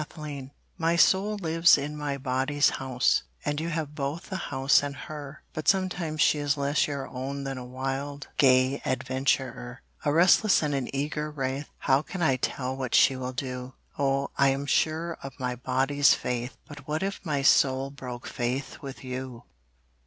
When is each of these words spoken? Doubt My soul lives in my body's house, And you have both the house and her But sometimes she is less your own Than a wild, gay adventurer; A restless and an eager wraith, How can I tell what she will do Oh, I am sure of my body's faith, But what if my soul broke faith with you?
Doubt 0.15 0.45
My 0.79 0.95
soul 0.95 1.35
lives 1.35 1.77
in 1.77 1.95
my 1.95 2.17
body's 2.17 2.69
house, 2.81 3.21
And 3.45 3.61
you 3.61 3.69
have 3.69 3.93
both 3.93 4.31
the 4.31 4.37
house 4.49 4.81
and 4.81 4.95
her 4.95 5.43
But 5.53 5.67
sometimes 5.67 6.21
she 6.21 6.39
is 6.39 6.57
less 6.57 6.87
your 6.87 7.07
own 7.07 7.43
Than 7.43 7.59
a 7.59 7.63
wild, 7.65 8.27
gay 8.37 8.81
adventurer; 8.83 9.83
A 10.03 10.11
restless 10.11 10.63
and 10.63 10.73
an 10.73 10.89
eager 10.91 11.29
wraith, 11.29 11.69
How 11.77 12.01
can 12.01 12.23
I 12.23 12.37
tell 12.37 12.75
what 12.75 12.95
she 12.95 13.15
will 13.15 13.33
do 13.33 13.75
Oh, 13.99 14.31
I 14.39 14.47
am 14.49 14.65
sure 14.65 15.19
of 15.21 15.39
my 15.39 15.55
body's 15.55 16.15
faith, 16.15 16.57
But 16.67 16.87
what 16.87 17.03
if 17.03 17.23
my 17.23 17.43
soul 17.43 17.91
broke 17.91 18.25
faith 18.25 18.81
with 18.81 19.03
you? 19.03 19.43